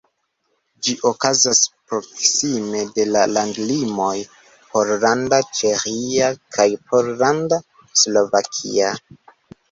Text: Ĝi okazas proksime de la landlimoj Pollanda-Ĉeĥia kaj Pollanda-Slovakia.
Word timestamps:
Ĝi 0.85 0.93
okazas 1.07 1.57
proksime 1.89 2.79
de 2.95 3.03
la 3.15 3.21
landlimoj 3.33 4.13
Pollanda-Ĉeĥia 4.71 6.31
kaj 6.57 6.65
Pollanda-Slovakia. 6.93 8.89